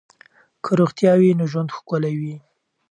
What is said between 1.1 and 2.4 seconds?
وي نو ژوند ښکلی وي.